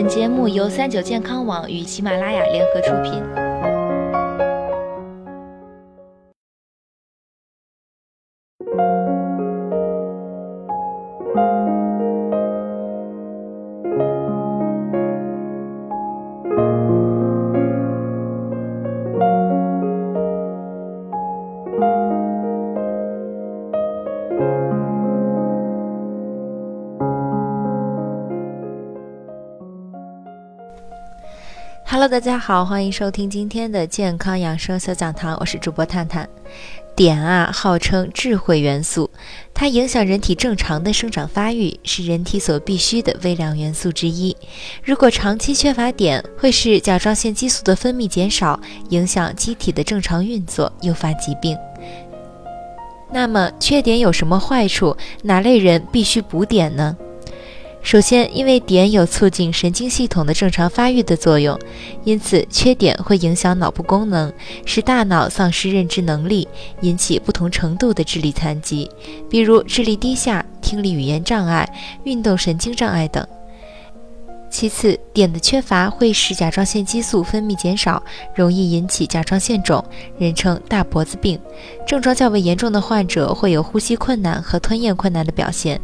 [0.00, 3.39] 本节目由三九健康网与喜马拉雅联合出品。
[31.92, 36.28] Hello，大家好，欢迎收听今天的健康养生小讲堂，我是主播探探。
[36.94, 39.10] 碘啊，号称智慧元素，
[39.52, 44.36] 它影响人体正常的生长发育，是人体所必需的微量元素之一。
[44.84, 48.60] 如果长期缺乏碘，会使甲状腺激素的分泌减少，
[48.90, 51.58] 影响机体的正常运作，诱发疾病。
[53.10, 54.96] 那么，缺碘有什么坏处？
[55.24, 56.96] 哪类人必须补碘呢？
[57.82, 61.58] 首先，因为碘有促进神经系统的正常发育的作用，
[62.04, 64.32] 因此缺碘会影响脑部功能，
[64.64, 66.46] 使大脑丧失认知能力，
[66.82, 68.88] 引起不同程度的智力残疾，
[69.28, 71.68] 比如智力低下、听力语言障碍、
[72.04, 73.26] 运动神经障碍等。
[74.50, 78.02] 其次，碘的缺乏会使甲状腺激素分泌减少，
[78.34, 79.82] 容易引起甲状腺肿，
[80.18, 81.40] 人称大脖子病。
[81.86, 85.80] 症状较为严重的患者会有呼吸困难和吞咽困难的表现。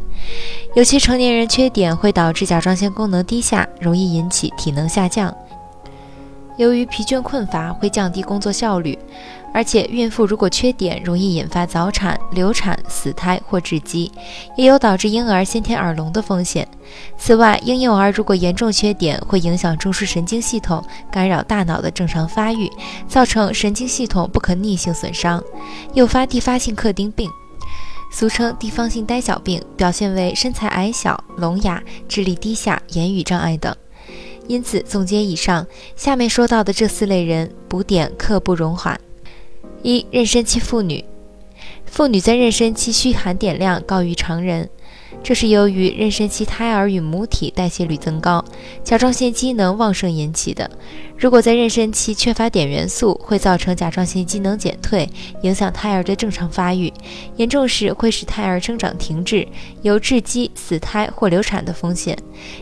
[0.75, 5.33] 有些成年人缺碘会导致甲状腺功能低下，容易引起体能下降。
[6.57, 8.97] 由于疲倦困乏会降低工作效率。
[9.53, 14.11] 而且，孕妇如果缺碘，容易引发早产、流产、死胎或窒息，
[14.55, 16.67] 也有导致婴儿先天耳聋的风险。
[17.17, 22.69] 此外，婴幼儿如果严重缺碘，会影响中枢神经系统，干扰大脑的正常发育，
[23.07, 25.43] 造成神经系统不可逆性损伤，
[25.93, 27.27] 诱发继发性克丁病，
[28.11, 33.75] 俗称地方性呆小病，表现为身材矮小、聋哑、智力低下、言语障碍等。
[34.47, 38.99] 因此，总结以上，下面说到的这四类人，补碘刻不容缓。
[39.83, 41.03] 一、妊娠期妇女，
[41.85, 44.69] 妇女在妊娠期需含碘量高于常人。
[45.27, 48.41] 这是由于妊娠期胎儿与母体代谢率增高，
[48.81, 50.71] 甲状腺机能旺盛引起的。
[51.17, 55.09] 如果在妊娠期缺乏碘元素，会造成甲状腺机能减退，
[55.41, 56.93] 影响胎儿的正常发育，
[57.35, 59.45] 严重时会使胎儿生长停滞，
[59.81, 62.17] 有窒息、死胎或流产的风险，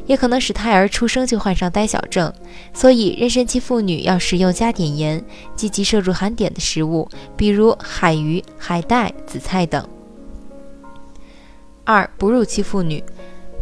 [0.07, 2.33] 也可能使胎儿出生就患上呆小症。
[2.73, 5.23] 所以，妊娠期妇女要食用加碘盐，
[5.55, 9.87] 积极摄入含碘的食物，比如海鱼、海带、紫菜等。
[11.85, 13.03] 二、哺乳期妇女，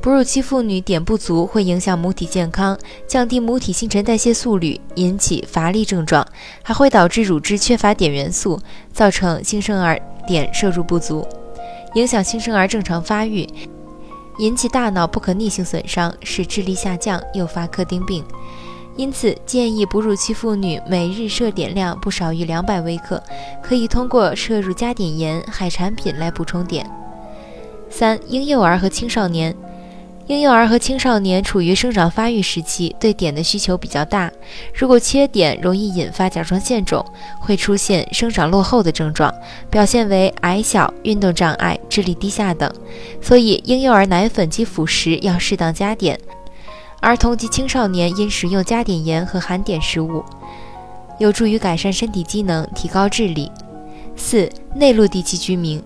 [0.01, 6.25] 哺乳期妇女碘不足会影响母体健康，降低母体新陈代谢速率，引起乏力症状，
[6.63, 8.57] 还会导致乳汁缺乏碘元素，
[8.93, 11.27] 造成新生儿碘摄入不足，
[11.95, 13.45] 影响新生儿正常发育，
[14.39, 18.23] 引起大脑不可逆性损伤，使智力下降，诱发克丁病。
[18.95, 23.21] 因此，建议哺乳期妇女每日摄碘量不少于两百微克，
[23.61, 26.85] 可以通过摄入加碘盐、海产品来补充碘。
[27.95, 29.55] 三、婴幼儿和青少年，
[30.25, 34.31] 婴幼儿和青少年处于生长发育时期，对碘的需求比较大。
[34.73, 37.05] 如果缺碘，容易引发甲状腺肿，
[37.39, 39.31] 会出现生长落后的症状，
[39.69, 42.69] 表现为矮小、运动障碍、智力低下等。
[43.21, 46.17] 所以，婴幼儿奶粉及辅食要适当加碘。
[46.99, 50.25] 儿童及青少年应食用加碘盐和含碘食物，
[51.19, 53.51] 有助于改善身体机能，提高智力。
[54.15, 55.79] 四、内陆地区居民。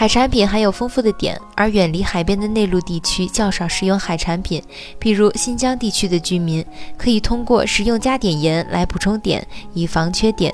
[0.00, 4.62] 海产品含有丰富的碘，而远离海边的内陆地区较少食用海产品。
[4.98, 6.64] 比如新疆地区的居民
[6.96, 9.44] 可以通过食用加碘盐来补充碘，
[9.74, 10.50] 以防缺碘。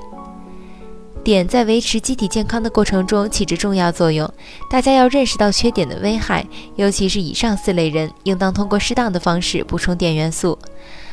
[1.23, 4.29] 碘在维持机体健康的过程中起着重要作用，
[4.69, 10.59] 大家要认识到缺碘的危害，尤其是以上四类人，应当通过适当的方式补充碘元素。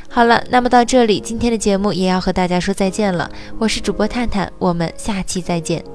[0.10, 3.30] 好了，那么到这里，今天的节目也要和大家说再见了。
[3.60, 5.93] 我是主播探探，我们下期再见。